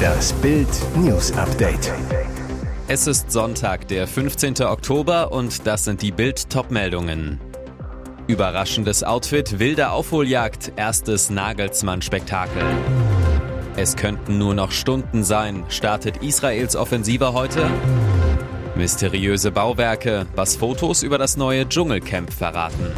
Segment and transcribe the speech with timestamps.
[0.00, 1.92] Das Bild News Update.
[2.88, 4.62] Es ist Sonntag, der 15.
[4.62, 7.40] Oktober und das sind die Bild Topmeldungen.
[8.26, 12.62] Überraschendes Outfit, wilde Aufholjagd, erstes Nagelsmann-Spektakel.
[13.76, 15.64] Es könnten nur noch Stunden sein.
[15.68, 17.68] Startet Israels Offensive heute?
[18.74, 22.92] Mysteriöse Bauwerke, was Fotos über das neue Dschungelcamp verraten.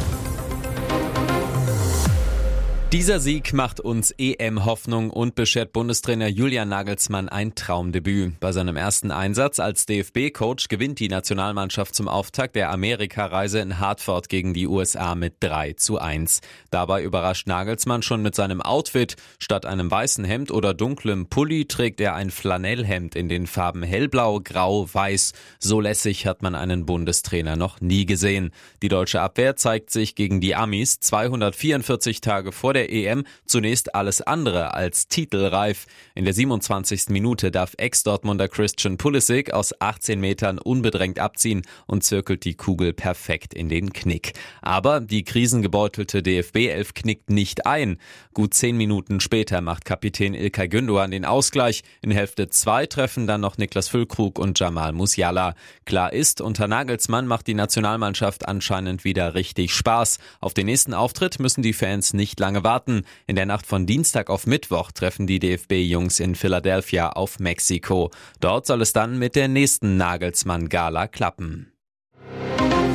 [2.93, 8.39] Dieser Sieg macht uns EM-Hoffnung und beschert Bundestrainer Julian Nagelsmann ein Traumdebüt.
[8.39, 14.29] Bei seinem ersten Einsatz als DFB-Coach gewinnt die Nationalmannschaft zum Auftakt der Amerikareise in Hartford
[14.29, 16.41] gegen die USA mit 3 zu 1.
[16.69, 19.15] Dabei überrascht Nagelsmann schon mit seinem Outfit.
[19.39, 24.39] Statt einem weißen Hemd oder dunklem Pulli trägt er ein Flanellhemd in den Farben hellblau,
[24.39, 25.33] grau, weiß.
[25.57, 28.51] So lässig hat man einen Bundestrainer noch nie gesehen.
[28.83, 33.95] Die deutsche Abwehr zeigt sich gegen die Amis 244 Tage vor der der EM zunächst
[33.95, 35.85] alles andere als titelreif.
[36.15, 37.09] In der 27.
[37.09, 43.53] Minute darf Ex-Dortmunder Christian Pulisic aus 18 Metern unbedrängt abziehen und zirkelt die Kugel perfekt
[43.53, 44.33] in den Knick.
[44.61, 47.97] Aber die krisengebeutelte DFB-Elf knickt nicht ein.
[48.33, 51.83] Gut zehn Minuten später macht Kapitän Ilkay Gündogan den Ausgleich.
[52.01, 55.55] In Hälfte 2 treffen dann noch Niklas Füllkrug und Jamal Musiala.
[55.85, 60.17] Klar ist, unter Nagelsmann macht die Nationalmannschaft anscheinend wieder richtig Spaß.
[60.41, 63.03] Auf den nächsten Auftritt müssen die Fans nicht lange warten warten.
[63.27, 68.09] In der Nacht von Dienstag auf Mittwoch treffen die DFB-Jungs in Philadelphia auf Mexiko.
[68.39, 71.72] Dort soll es dann mit der nächsten Nagelsmann-Gala klappen.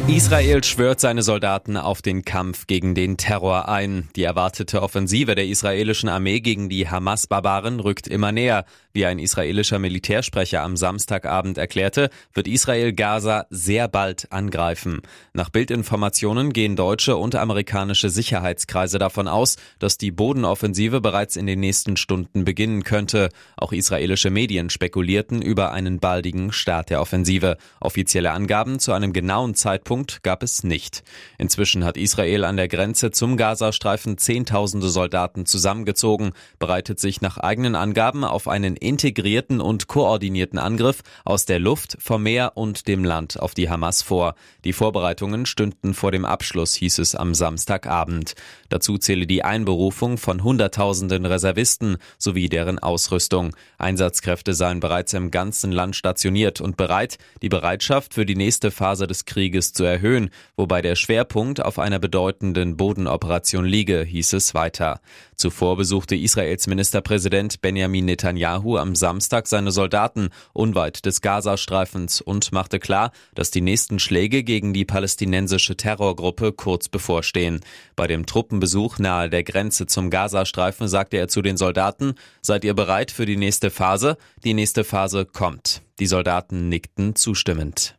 [0.09, 4.09] Israel schwört seine Soldaten auf den Kampf gegen den Terror ein.
[4.17, 8.65] Die erwartete Offensive der israelischen Armee gegen die Hamas-Barbaren rückt immer näher.
[8.95, 15.03] Wie ein israelischer Militärsprecher am Samstagabend erklärte, wird Israel Gaza sehr bald angreifen.
[15.35, 21.61] Nach Bildinformationen gehen deutsche und amerikanische Sicherheitskreise davon aus, dass die Bodenoffensive bereits in den
[21.61, 23.29] nächsten Stunden beginnen könnte.
[23.59, 27.59] Auch israelische Medien spekulierten über einen baldigen Start der Offensive.
[27.79, 31.03] Offizielle Angaben zu einem genauen Zeitpunkt Punkt gab es nicht.
[31.39, 37.75] Inzwischen hat Israel an der Grenze zum Gazastreifen Zehntausende Soldaten zusammengezogen, bereitet sich nach eigenen
[37.75, 43.41] Angaben auf einen integrierten und koordinierten Angriff aus der Luft, vom Meer und dem Land
[43.41, 44.37] auf die Hamas vor.
[44.65, 48.37] Die Vorbereitungen stünden vor dem Abschluss, hieß es am Samstagabend.
[48.69, 53.57] Dazu zähle die Einberufung von Hunderttausenden Reservisten sowie deren Ausrüstung.
[53.79, 59.09] Einsatzkräfte seien bereits im ganzen Land stationiert und bereit, die Bereitschaft für die nächste Phase
[59.09, 65.01] des Krieges zu erhöhen, wobei der Schwerpunkt auf einer bedeutenden Bodenoperation liege, hieß es weiter.
[65.37, 72.79] Zuvor besuchte Israels Ministerpräsident Benjamin Netanyahu am Samstag seine Soldaten unweit des Gazastreifens und machte
[72.79, 77.61] klar, dass die nächsten Schläge gegen die palästinensische Terrorgruppe kurz bevorstehen.
[77.97, 82.75] Bei dem Truppenbesuch nahe der Grenze zum Gazastreifen sagte er zu den Soldaten, seid ihr
[82.75, 84.17] bereit für die nächste Phase?
[84.45, 85.83] Die nächste Phase kommt.
[85.99, 87.98] Die Soldaten nickten zustimmend.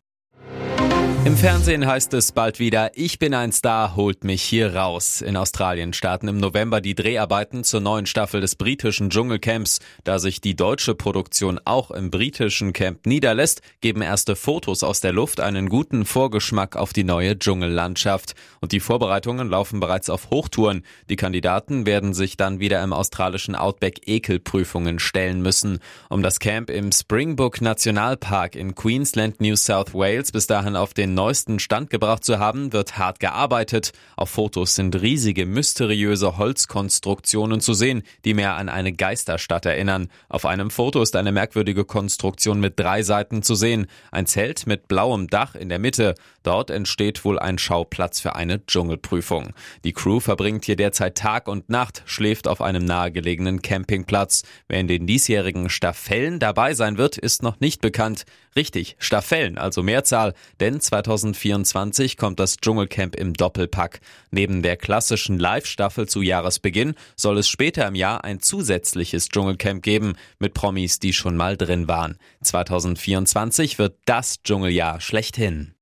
[1.30, 5.22] Im Fernsehen heißt es bald wieder, ich bin ein Star, holt mich hier raus.
[5.22, 9.78] In Australien starten im November die Dreharbeiten zur neuen Staffel des britischen Dschungelcamps.
[10.04, 15.14] Da sich die deutsche Produktion auch im britischen Camp niederlässt, geben erste Fotos aus der
[15.14, 18.34] Luft einen guten Vorgeschmack auf die neue Dschungellandschaft.
[18.60, 20.84] Und die Vorbereitungen laufen bereits auf Hochtouren.
[21.12, 25.78] Die Kandidaten werden sich dann wieder im australischen Outback Ekelprüfungen stellen müssen.
[26.10, 31.10] Um das Camp im Springbok Nationalpark in Queensland, New South Wales bis dahin auf den
[31.10, 33.92] den neuesten Stand gebracht zu haben, wird hart gearbeitet.
[34.16, 40.08] Auf Fotos sind riesige, mysteriöse Holzkonstruktionen zu sehen, die mehr an eine Geisterstadt erinnern.
[40.30, 43.88] Auf einem Foto ist eine merkwürdige Konstruktion mit drei Seiten zu sehen.
[44.14, 46.16] Ein Zelt mit blauem Dach in der Mitte.
[46.44, 49.50] Dort entsteht wohl ein Schauplatz für eine Dschungelprüfung.
[49.84, 54.44] Die Crew verbringt hier derzeit Tag und Nacht, schläft auf einem nahegelegenen Campingplatz.
[54.70, 58.24] Wer in den diesjährigen Staffellen dabei sein wird, ist noch nicht bekannt.
[58.56, 64.02] Richtig, Staffellen, also Mehrzahl, denn 2024 kommt das Dschungelcamp im Doppelpack.
[64.32, 70.14] Neben der klassischen Live-Staffel zu Jahresbeginn soll es später im Jahr ein zusätzliches Dschungelcamp geben
[70.40, 72.18] mit Promis, die schon mal drin waren.
[72.42, 75.74] 2024 wird das Dschungeljahr schlechthin.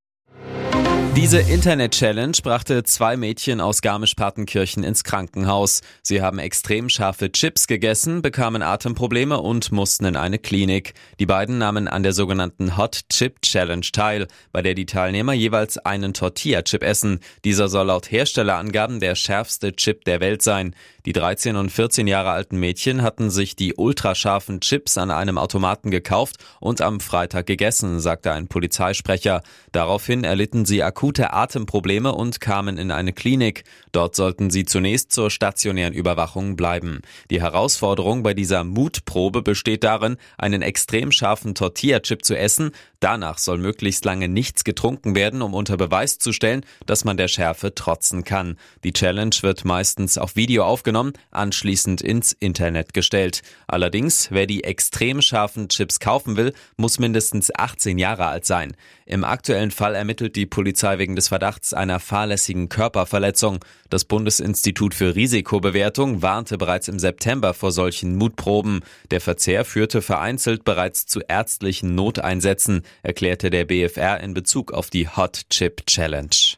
[1.17, 5.81] Diese Internet-Challenge brachte zwei Mädchen aus Garmisch-Partenkirchen ins Krankenhaus.
[6.03, 10.93] Sie haben extrem scharfe Chips gegessen, bekamen Atemprobleme und mussten in eine Klinik.
[11.19, 15.79] Die beiden nahmen an der sogenannten Hot Chip Challenge teil, bei der die Teilnehmer jeweils
[15.79, 17.19] einen Tortilla-Chip essen.
[17.43, 20.75] Dieser soll laut Herstellerangaben der schärfste Chip der Welt sein.
[21.07, 25.89] Die 13 und 14 Jahre alten Mädchen hatten sich die ultrascharfen Chips an einem Automaten
[25.89, 29.41] gekauft und am Freitag gegessen, sagte ein Polizeisprecher.
[29.71, 33.63] Daraufhin erlitten sie akute Atemprobleme und kamen in eine Klinik.
[33.93, 36.99] Dort sollten sie zunächst zur stationären Überwachung bleiben.
[37.29, 42.71] Die Herausforderung bei dieser Mutprobe besteht darin, einen extrem scharfen Tortilla-Chip zu essen.
[42.99, 47.29] Danach soll möglichst lange nichts getrunken werden, um unter Beweis zu stellen, dass man der
[47.29, 48.57] Schärfe trotzen kann.
[48.83, 50.65] Die Challenge wird meistens auf Video
[50.97, 53.41] aufgenommen, anschließend ins Internet gestellt.
[53.67, 58.75] Allerdings, wer die extrem scharfen Chips kaufen will, muss mindestens 18 Jahre alt sein.
[59.05, 63.63] Im aktuellen Fall ermittelt die Polizei wegen des Verdachts einer fahrlässigen Körperverletzung.
[63.89, 68.81] Das Bundesinstitut für Risikobewertung warnte bereits im September vor solchen Mutproben.
[69.11, 75.07] Der Verzehr führte vereinzelt bereits zu ärztlichen Noteinsätzen, erklärte der BFR in Bezug auf die
[75.07, 76.57] Hot Chip Challenge.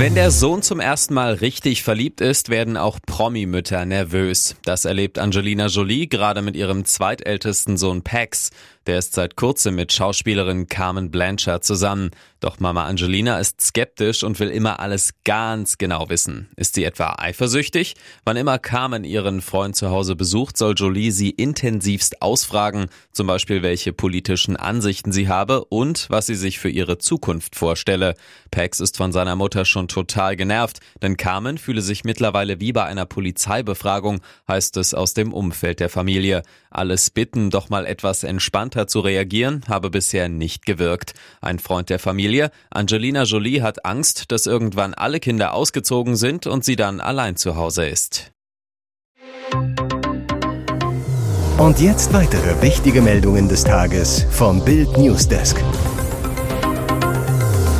[0.00, 4.56] Wenn der Sohn zum ersten Mal richtig verliebt ist, werden auch Promi-Mütter nervös.
[4.64, 8.48] Das erlebt Angelina Jolie gerade mit ihrem zweitältesten Sohn Pax.
[8.90, 12.10] Der ist seit kurzem mit Schauspielerin Carmen Blanchard zusammen.
[12.40, 16.48] Doch Mama Angelina ist skeptisch und will immer alles ganz genau wissen.
[16.56, 17.94] Ist sie etwa eifersüchtig?
[18.24, 23.62] Wann immer Carmen ihren Freund zu Hause besucht, soll Jolie sie intensivst ausfragen, zum Beispiel
[23.62, 28.16] welche politischen Ansichten sie habe und was sie sich für ihre Zukunft vorstelle.
[28.50, 32.86] Pax ist von seiner Mutter schon total genervt, denn Carmen fühle sich mittlerweile wie bei
[32.86, 36.42] einer Polizeibefragung, heißt es aus dem Umfeld der Familie.
[36.70, 41.14] Alles bitten, doch mal etwas entspannter zu reagieren, habe bisher nicht gewirkt.
[41.40, 46.64] Ein Freund der Familie, Angelina Jolie, hat Angst, dass irgendwann alle Kinder ausgezogen sind und
[46.64, 48.30] sie dann allein zu Hause ist.
[51.58, 55.62] Und jetzt weitere wichtige Meldungen des Tages vom Bild Newsdesk.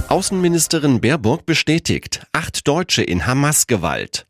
[0.09, 4.27] Außenministerin Baerbock bestätigt, acht Deutsche in Hamas-Gewalt.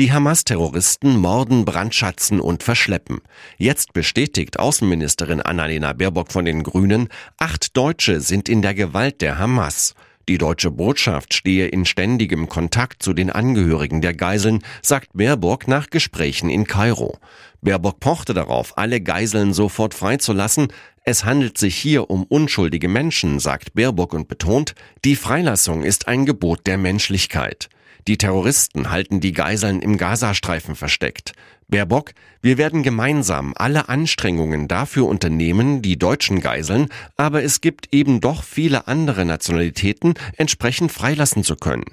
[0.00, 3.20] Die Hamas-Terroristen morden, brandschatzen und verschleppen.
[3.58, 7.06] Jetzt bestätigt Außenministerin Annalena Baerbock von den Grünen,
[7.38, 9.94] acht Deutsche sind in der Gewalt der Hamas.
[10.28, 15.90] Die deutsche Botschaft stehe in ständigem Kontakt zu den Angehörigen der Geiseln, sagt Baerbock nach
[15.90, 17.18] Gesprächen in Kairo.
[17.62, 20.72] Baerbock pochte darauf, alle Geiseln sofort freizulassen.
[21.04, 24.74] Es handelt sich hier um unschuldige Menschen, sagt Baerbock und betont,
[25.04, 27.68] die Freilassung ist ein Gebot der Menschlichkeit.
[28.06, 31.32] Die Terroristen halten die Geiseln im Gazastreifen versteckt.
[31.68, 32.12] Baerbock,
[32.42, 38.42] wir werden gemeinsam alle Anstrengungen dafür unternehmen, die deutschen Geiseln, aber es gibt eben doch
[38.42, 41.84] viele andere Nationalitäten entsprechend freilassen zu können.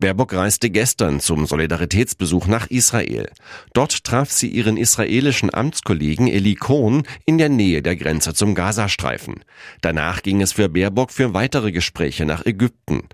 [0.00, 3.28] Baerbock reiste gestern zum Solidaritätsbesuch nach Israel.
[3.74, 9.44] Dort traf sie ihren israelischen Amtskollegen Eli Cohn in der Nähe der Grenze zum Gazastreifen.
[9.82, 13.08] Danach ging es für Baerbock für weitere Gespräche nach Ägypten.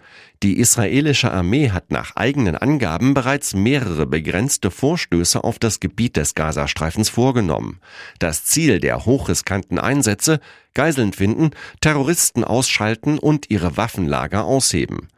[0.45, 6.37] Die israelische Armee hat nach eigenen Angaben bereits mehrere begrenzte Vorstöße auf das Gebiet des
[6.37, 7.81] Gazastreifens vorgenommen.
[8.21, 10.39] Das Ziel der hochriskanten Einsätze
[10.75, 11.51] Geiseln finden,
[11.81, 15.09] Terroristen ausschalten und ihre Waffenlager ausheben.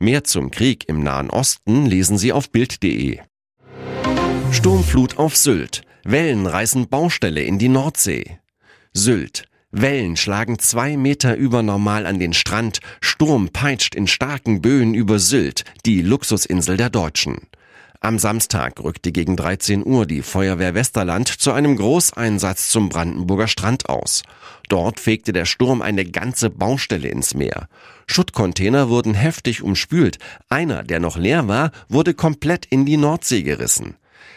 [0.00, 3.18] Mehr zum Krieg im Nahen Osten lesen Sie auf Bild.de.
[4.52, 5.82] Sturmflut auf Sylt.
[6.04, 8.38] Wellen reißen Baustelle in die Nordsee.
[8.92, 9.46] Sylt.
[9.72, 12.78] Wellen schlagen zwei Meter über normal an den Strand.
[13.00, 17.47] Sturm peitscht in starken Böen über Sylt, die Luxusinsel der Deutschen.
[18.00, 23.88] Am Samstag rückte gegen 13 Uhr die Feuerwehr Westerland zu einem Großeinsatz zum Brandenburger Strand
[23.88, 24.22] aus.
[24.68, 27.68] Dort fegte der Sturm eine ganze Baustelle ins Meer.
[28.06, 30.18] Schuttcontainer wurden heftig umspült.
[30.48, 33.96] Einer, der noch leer war, wurde komplett in die Nordsee gerissen.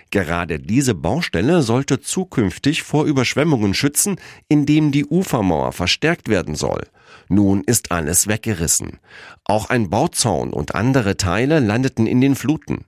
[0.10, 4.16] Gerade diese Baustelle sollte zukünftig vor Überschwemmungen schützen,
[4.48, 6.88] indem die Ufermauer verstärkt werden soll.
[7.30, 8.98] Nun ist alles weggerissen.
[9.44, 12.86] Auch ein Bauzaun und andere Teile landeten in den Fluten.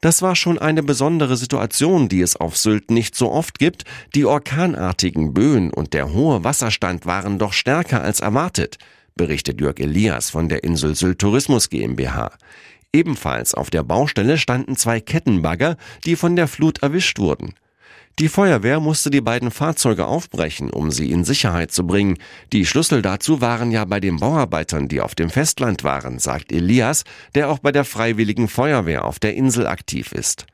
[0.00, 3.84] Das war schon eine besondere Situation, die es auf Sylt nicht so oft gibt.
[4.14, 8.78] Die orkanartigen Böen und der hohe Wasserstand waren doch stärker als erwartet,
[9.14, 12.32] berichtet Jörg Elias von der Insel Sylt Tourismus GmbH.
[12.92, 17.54] Ebenfalls auf der Baustelle standen zwei Kettenbagger, die von der Flut erwischt wurden.
[18.20, 22.18] Die Feuerwehr musste die beiden Fahrzeuge aufbrechen, um sie in Sicherheit zu bringen.
[22.52, 27.02] Die Schlüssel dazu waren ja bei den Bauarbeitern, die auf dem Festland waren, sagt Elias,
[27.34, 30.46] der auch bei der Freiwilligen Feuerwehr auf der Insel aktiv ist.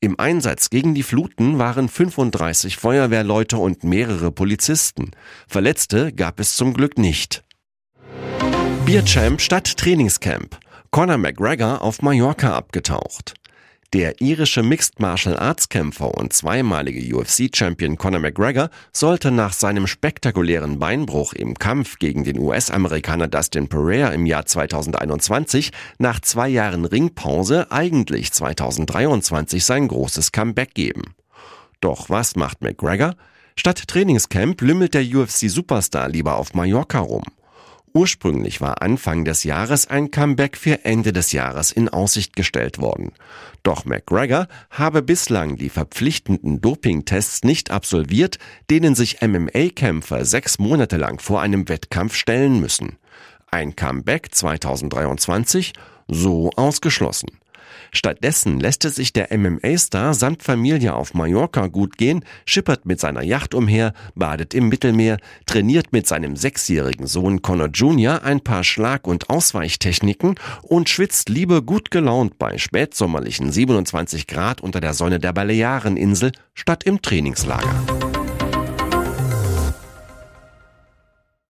[0.00, 5.12] Im Einsatz gegen die Fluten waren 35 Feuerwehrleute und mehrere Polizisten.
[5.48, 7.44] Verletzte gab es zum Glück nicht.
[8.84, 10.58] Bierchamp statt Trainingscamp.
[10.90, 13.34] Conor McGregor auf Mallorca abgetaucht.
[13.92, 20.80] Der irische Mixed Martial Arts Kämpfer und zweimalige UFC-Champion Conor McGregor sollte nach seinem spektakulären
[20.80, 27.70] Beinbruch im Kampf gegen den US-Amerikaner Dustin Pereira im Jahr 2021 nach zwei Jahren Ringpause
[27.70, 31.14] eigentlich 2023 sein großes Comeback geben.
[31.80, 33.14] Doch was macht McGregor?
[33.54, 37.22] Statt Trainingscamp lümmelt der UFC-Superstar lieber auf Mallorca rum.
[37.96, 43.12] Ursprünglich war Anfang des Jahres ein Comeback für Ende des Jahres in Aussicht gestellt worden.
[43.62, 48.38] Doch McGregor habe bislang die verpflichtenden Dopingtests nicht absolviert,
[48.68, 52.98] denen sich MMA-Kämpfer sechs Monate lang vor einem Wettkampf stellen müssen.
[53.50, 55.72] Ein Comeback 2023?
[56.06, 57.30] So ausgeschlossen.
[57.92, 63.22] Stattdessen lässt es sich der MMA-Star samt Familie auf Mallorca gut gehen, schippert mit seiner
[63.22, 68.22] Yacht umher, badet im Mittelmeer, trainiert mit seinem sechsjährigen Sohn Connor Jr.
[68.22, 74.80] ein paar Schlag- und Ausweichtechniken und schwitzt lieber gut gelaunt bei spätsommerlichen 27 Grad unter
[74.80, 78.25] der Sonne der Baleareninsel statt im Trainingslager.